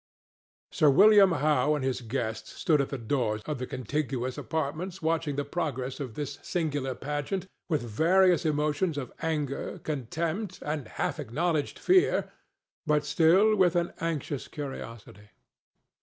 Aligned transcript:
Sir 0.71 0.89
William 0.89 1.31
Howe 1.33 1.75
and 1.75 1.85
his 1.85 2.01
guests 2.01 2.53
stood 2.53 2.81
at 2.81 2.89
the 2.89 2.97
doors 2.97 3.43
of 3.45 3.59
the 3.59 3.67
contiguous 3.67 4.35
apartments 4.35 4.99
watching 4.99 5.35
the 5.35 5.45
progress 5.45 5.99
of 5.99 6.15
this 6.15 6.39
singular 6.41 6.95
pageant 6.95 7.45
with 7.69 7.83
various 7.83 8.43
emotions 8.43 8.97
of 8.97 9.13
anger, 9.21 9.77
contempt 9.77 10.57
or 10.63 10.75
half 10.93 11.19
acknowledged 11.19 11.77
fear, 11.77 12.31
but 12.87 13.05
still 13.05 13.55
with 13.55 13.75
an 13.75 13.93
anxious 14.01 14.47
curiosity. 14.47 15.29